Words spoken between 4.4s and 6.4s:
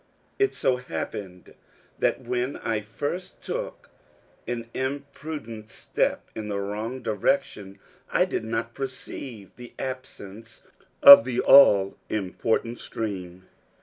an imprudent step